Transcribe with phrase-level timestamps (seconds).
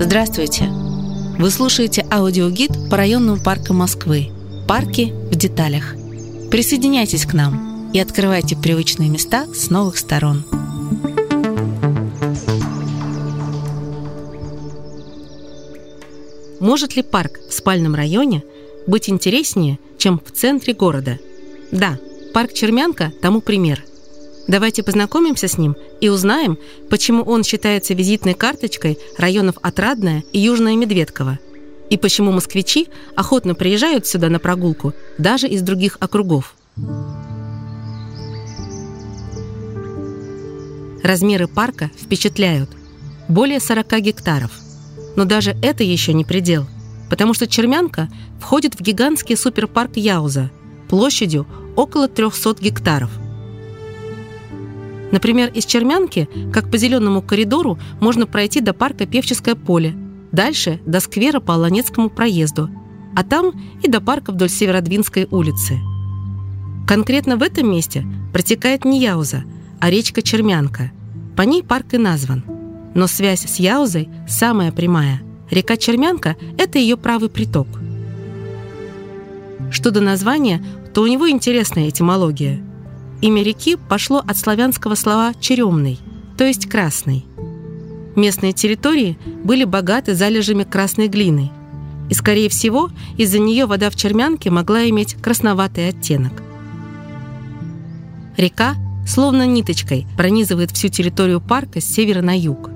[0.00, 0.68] Здравствуйте!
[1.38, 4.30] Вы слушаете аудиогид по районным паркам Москвы.
[4.68, 5.94] Парки в деталях.
[6.50, 10.44] Присоединяйтесь к нам и открывайте привычные места с новых сторон.
[16.60, 18.44] Может ли парк в спальном районе
[18.86, 21.18] быть интереснее, чем в центре города?
[21.72, 21.98] Да,
[22.32, 23.82] парк Чермянка тому пример–
[24.46, 25.74] Давайте познакомимся с ним
[26.04, 26.58] и узнаем,
[26.90, 31.38] почему он считается визитной карточкой районов Отрадная и Южная Медведково,
[31.88, 36.56] и почему москвичи охотно приезжают сюда на прогулку даже из других округов.
[41.02, 42.68] Размеры парка впечатляют.
[43.26, 44.50] Более 40 гектаров.
[45.16, 46.66] Но даже это еще не предел,
[47.08, 50.50] потому что Чермянка входит в гигантский суперпарк Яуза
[50.90, 53.10] площадью около 300 гектаров–
[55.12, 59.94] Например, из Чермянки, как по зеленому коридору, можно пройти до парка Певческое поле,
[60.32, 62.70] дальше до сквера по Аланецкому проезду,
[63.14, 65.78] а там и до парка вдоль Северодвинской улицы.
[66.86, 69.44] Конкретно в этом месте протекает не Яуза,
[69.80, 70.92] а речка Чермянка.
[71.36, 72.44] По ней парк и назван.
[72.94, 75.22] Но связь с Яузой самая прямая.
[75.50, 77.68] Река Чермянка– это ее правый приток.
[79.70, 82.62] Что до названия, то у него интересная этимология–
[83.20, 85.98] Имя реки пошло от славянского слова «черемный»,
[86.36, 87.24] то есть «красный».
[88.16, 91.50] Местные территории были богаты залежами красной глины,
[92.10, 96.42] и, скорее всего, из-за нее вода в Чермянке могла иметь красноватый оттенок.
[98.36, 98.74] Река,
[99.06, 102.70] словно ниточкой, пронизывает всю территорию парка с севера на юг.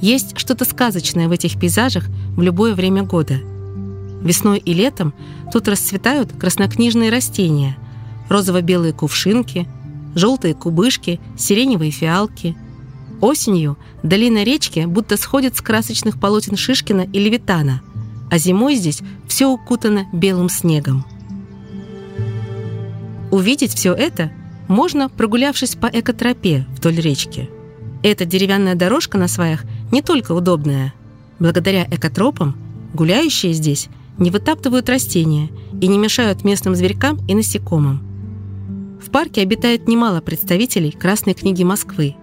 [0.00, 3.34] Есть что-то сказочное в этих пейзажах в любое время года.
[4.22, 5.14] Весной и летом
[5.52, 7.76] тут расцветают краснокнижные растения,
[8.28, 9.68] розово-белые кувшинки–
[10.14, 12.56] желтые кубышки, сиреневые фиалки.
[13.20, 17.82] Осенью долина речки будто сходит с красочных полотен Шишкина и Левитана,
[18.30, 21.04] а зимой здесь все укутано белым снегом.
[23.30, 24.32] Увидеть все это
[24.68, 27.50] можно, прогулявшись по экотропе вдоль речки.
[28.02, 30.94] Эта деревянная дорожка на сваях не только удобная.
[31.38, 32.56] Благодаря экотропам
[32.94, 33.88] гуляющие здесь
[34.18, 35.50] не вытаптывают растения
[35.80, 38.09] и не мешают местным зверькам и насекомым.
[39.00, 42.16] В парке обитает немало представителей Красной книги Москвы.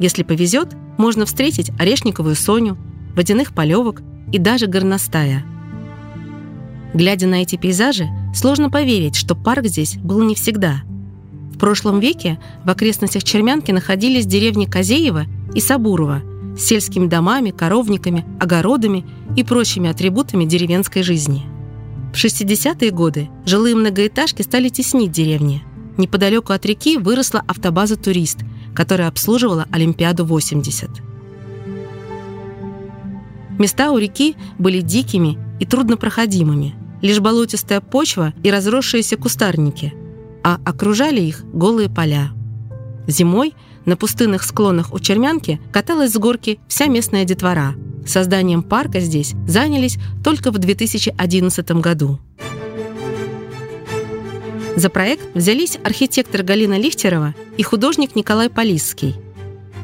[0.00, 2.76] Если повезет, можно встретить орешниковую соню,
[3.14, 5.44] водяных полевок и даже горностая.
[6.94, 10.82] Глядя на эти пейзажи, сложно поверить, что парк здесь был не всегда.
[11.54, 16.22] В прошлом веке в окрестностях Чермянки находились деревни Козеева и Сабурова
[16.58, 19.06] с сельскими домами, коровниками, огородами
[19.36, 21.44] и прочими атрибутами деревенской жизни.
[22.12, 25.62] В 60-е годы жилые многоэтажки стали теснить деревни–
[25.98, 28.38] неподалеку от реки выросла автобаза «Турист»,
[28.74, 30.90] которая обслуживала Олимпиаду-80.
[33.58, 36.74] Места у реки были дикими и труднопроходимыми.
[37.02, 39.94] Лишь болотистая почва и разросшиеся кустарники,
[40.42, 42.30] а окружали их голые поля.
[43.06, 47.74] Зимой на пустынных склонах у Чермянки каталась с горки вся местная детвора.
[48.06, 52.20] Созданием парка здесь занялись только в 2011 году.
[54.76, 59.16] За проект взялись архитектор Галина Лихтерова и художник Николай Полисский.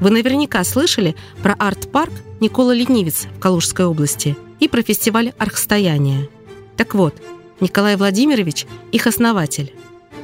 [0.00, 6.28] Вы наверняка слышали про арт-парк Никола Ленивец в Калужской области и про фестиваль «Архстояние».
[6.76, 7.14] Так вот,
[7.60, 9.72] Николай Владимирович– их основатель.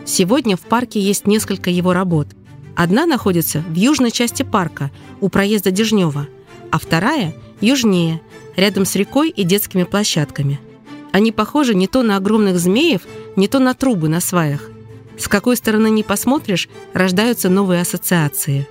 [0.04, 2.28] Сегодня в парке есть несколько его работ.
[2.76, 4.90] Одна находится в южной части парка,
[5.22, 6.28] у проезда Дежнева,
[6.70, 8.20] а вторая– южнее,
[8.54, 10.60] рядом с рекой и детскими площадками–
[11.12, 13.02] они похожи не то на огромных змеев,
[13.36, 14.70] не то на трубы на сваях.
[15.18, 18.68] С какой стороны не посмотришь, рождаются новые ассоциации.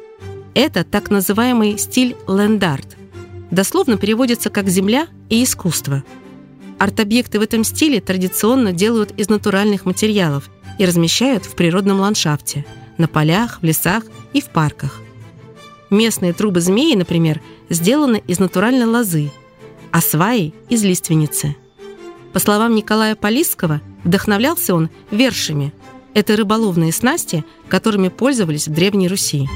[0.53, 2.97] Это так называемый стиль ленд-арт.
[3.51, 6.03] Дословно переводится как «земля» и «искусство».
[6.79, 12.65] Арт-объекты в этом стиле традиционно делают из натуральных материалов и размещают в природном ландшафте,
[12.97, 14.03] на полях, в лесах
[14.33, 15.01] и в парках.
[15.89, 19.31] Местные трубы змеи, например, сделаны из натуральной лозы,
[19.91, 21.55] а сваи– из лиственницы–
[22.37, 25.73] по словам Николая Полисского, вдохновлялся он вершами.
[26.13, 29.47] Это рыболовные снасти, которыми пользовались в Древней Руси.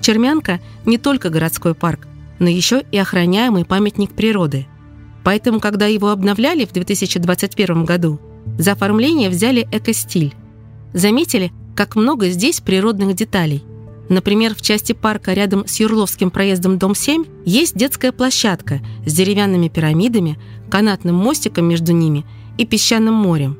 [0.00, 2.06] Чермянка не только городской парк,
[2.38, 4.66] но еще и охраняемый памятник природы.
[5.24, 8.20] Поэтому, когда его обновляли в 2021 году,
[8.58, 10.34] за оформление взяли экостиль.
[10.92, 13.64] Заметили, как много здесь природных деталей.
[14.08, 19.68] Например, в части парка рядом с Юрловским проездом дом 7 есть детская площадка с деревянными
[19.68, 20.38] пирамидами,
[20.70, 22.24] канатным мостиком между ними
[22.58, 23.58] и песчаным морем.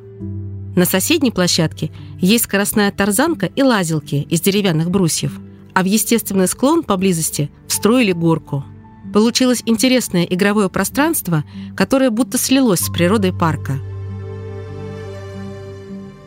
[0.75, 5.39] На соседней площадке есть скоростная тарзанка и лазилки из деревянных брусьев,
[5.75, 8.65] а в естественный склон поблизости встроили горку.
[9.13, 11.45] Получилось интересное игровое пространство,
[11.77, 13.79] которое будто слилось с природой парка.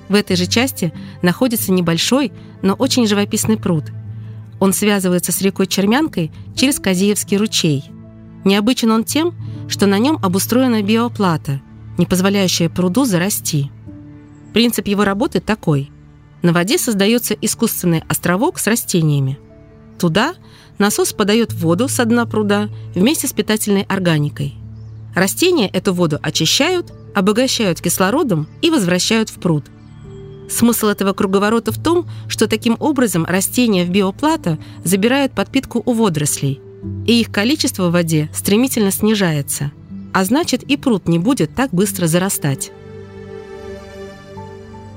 [0.08, 3.86] В этой же части находится небольшой, но очень живописный пруд.
[4.60, 7.86] Он связывается с рекой Чермянкой через Козеевский ручей.
[8.44, 9.34] Необычен он тем,
[9.68, 11.62] что на нем обустроена биоплата,
[11.98, 13.72] не позволяющая пруду зарасти.
[14.54, 15.92] Принцип его работы такой.
[16.42, 19.40] На воде создается искусственный островок с растениями.
[19.98, 20.36] Туда
[20.78, 24.56] насос подает воду со дна пруда вместе с питательной органикой.
[25.16, 29.66] Растения эту воду очищают, обогащают кислородом и возвращают в пруд.
[30.50, 36.62] Смысл этого круговорота в том, что таким образом растения в биоплата забирают подпитку у водорослей,
[37.08, 39.72] и их количество в воде стремительно снижается,
[40.14, 42.72] а значит и пруд не будет так быстро зарастать.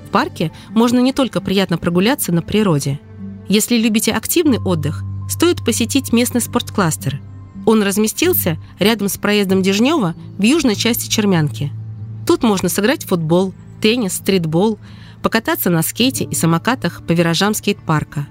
[0.07, 2.99] В парке можно не только приятно прогуляться на природе.
[3.49, 7.21] Если любите активный отдых, стоит посетить местный спорткластер.
[7.67, 11.71] Он разместился рядом с проездом Дежнева в южной части Чермянки.
[12.27, 13.53] Тут можно сыграть в футбол,
[13.83, 14.79] теннис, стритбол,
[15.23, 18.27] покататься на скейте и самокатах по виражам скейт-парка.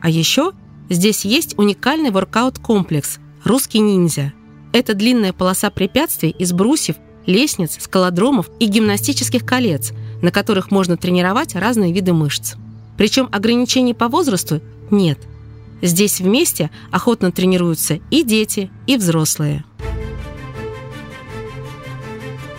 [0.00, 0.52] А еще
[0.88, 4.32] здесь есть уникальный воркаут-комплекс «Русский ниндзя».
[4.72, 6.96] Это длинная полоса препятствий из брусьев,
[7.26, 9.92] лестниц, скалодромов и гимнастических колец–
[10.24, 12.54] на которых можно тренировать разные виды мышц.
[12.96, 15.18] Причем ограничений по возрасту нет.
[15.82, 19.64] Здесь вместе охотно тренируются и дети, и взрослые.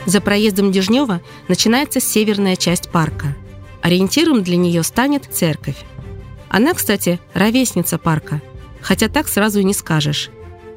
[0.05, 3.35] За проездом Дежнева начинается северная часть парка.
[3.81, 5.77] Ориентиром для нее станет церковь.
[6.49, 8.41] Она, кстати, ровесница парка,
[8.81, 10.29] хотя так сразу и не скажешь.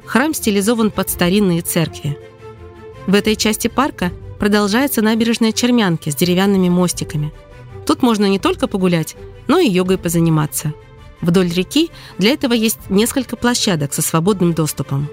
[0.05, 2.17] Храм стилизован под старинные церкви.
[3.05, 7.31] В этой части парка продолжается набережная Чермянки с деревянными мостиками.
[7.85, 9.15] Тут можно не только погулять,
[9.47, 10.73] но и йогой позаниматься.
[11.21, 15.09] Вдоль реки для этого есть несколько площадок со свободным доступом.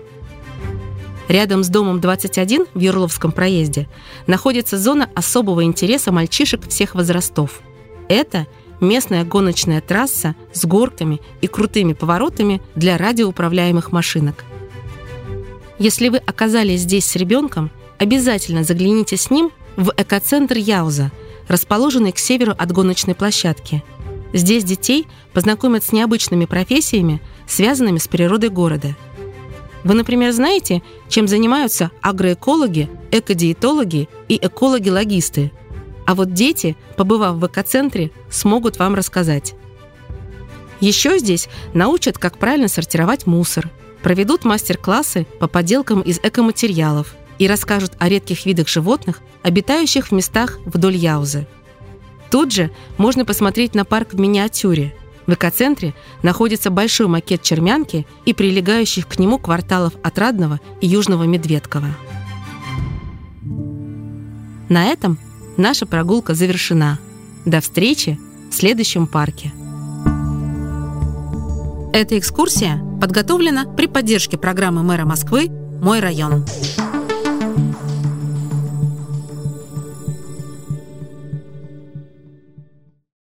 [1.29, 3.89] Рядом с домом 21 в Юрловском проезде
[4.27, 7.61] находится зона особого интереса мальчишек всех возрастов.
[8.09, 8.47] Это
[8.81, 14.45] местная гоночная трасса с горками и крутыми поворотами для радиоуправляемых машинок.
[15.79, 21.13] Если вы оказались здесь с ребенком– обязательно загляните с ним в экоцентр Яуза,
[21.49, 23.83] расположенный к северу от гоночной площадки.
[24.33, 28.97] Здесь детей познакомят с необычными профессиями, связанными с природой города.
[29.87, 35.51] Вы, например, знаете, чем занимаются агроэкологи, экодиетологи и экологи-логисты?
[36.05, 39.55] А вот дети, побывав в экоцентре, смогут вам рассказать.
[40.81, 43.71] Еще здесь научат, как правильно сортировать мусор,
[44.03, 50.59] проведут мастер-классы по поделкам из экоматериалов– и расскажут о редких видах животных, обитающих в местах
[50.65, 51.47] вдоль Яузы.
[52.31, 54.95] Тут же можно посмотреть на парк в миниатюре.
[55.27, 61.89] В экоцентре находится большой макет Чермянки и прилегающих к нему кварталов Отрадного и Южного Медведкова.
[64.69, 65.19] На этом
[65.57, 66.99] наша прогулка завершена.
[67.45, 68.19] До встречи
[68.51, 69.53] в следующем парке.
[71.93, 75.49] Эта экскурсия подготовлена при поддержке программы мэра Москвы
[75.81, 76.45] «Мой район».